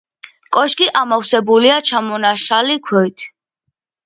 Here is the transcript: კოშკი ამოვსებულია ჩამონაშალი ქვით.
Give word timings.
კოშკი 0.55 0.87
ამოვსებულია 1.01 1.75
ჩამონაშალი 1.91 2.79
ქვით. 2.89 3.29